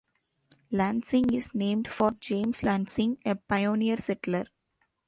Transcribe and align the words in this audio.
Lansing 0.71 1.31
is 1.31 1.53
named 1.53 1.87
for 1.87 2.09
James 2.13 2.63
Lansing, 2.63 3.19
a 3.23 3.35
pioneer 3.35 3.97
settler. 3.97 4.47